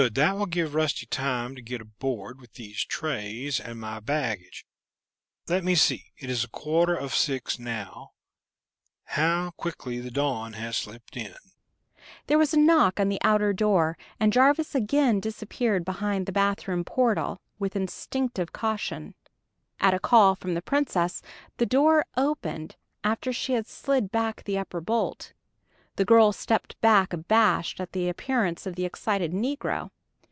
That 0.15 0.35
will 0.35 0.47
give 0.47 0.73
Rusty 0.73 1.05
time 1.05 1.53
to 1.53 1.61
get 1.61 1.79
aboard 1.79 2.41
with 2.41 2.53
these 2.53 2.83
trays 2.85 3.59
and 3.59 3.79
my 3.79 3.99
baggage. 3.99 4.65
Let 5.47 5.63
me 5.63 5.75
see, 5.75 6.05
it 6.17 6.27
is 6.27 6.43
a 6.43 6.49
quarter 6.49 6.95
of 6.95 7.13
six 7.13 7.59
now 7.59 8.13
how 9.03 9.51
quickly 9.51 9.99
the 9.99 10.09
dawn 10.09 10.53
has 10.53 10.75
slipped 10.75 11.15
in!" 11.15 11.35
There 12.25 12.39
was 12.39 12.51
a 12.51 12.57
knock 12.59 12.99
on 12.99 13.09
the 13.09 13.21
outer 13.21 13.53
door, 13.53 13.95
and 14.19 14.33
Jarvis 14.33 14.73
again 14.73 15.19
disappeared 15.19 15.85
behind 15.85 16.25
the 16.25 16.31
bathroom 16.31 16.83
portal, 16.83 17.39
with 17.59 17.75
instinctive 17.75 18.51
caution. 18.51 19.13
At 19.79 19.93
a 19.93 19.99
call 19.99 20.33
from 20.33 20.55
the 20.55 20.63
Princess, 20.63 21.21
the 21.57 21.67
door 21.67 22.07
opened 22.17 22.75
after 23.03 23.31
she 23.31 23.53
had 23.53 23.67
slid 23.67 24.11
back 24.11 24.43
the 24.45 24.57
upper 24.57 24.81
bolt. 24.81 25.33
The 25.97 26.05
girl 26.05 26.31
stepped 26.31 26.79
back 26.81 27.11
abashed 27.13 27.79
at 27.81 27.91
the 27.91 28.07
appearance 28.09 28.65
of 28.65 28.75
the 28.75 28.85
excited 28.85 29.33
negro. 29.33 29.89